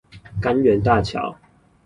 [0.41, 1.35] 柑園大橋